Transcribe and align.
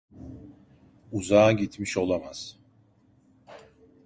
Uzağa 1.11 1.51
gitmiş 1.51 1.97
olamaz. 1.97 2.59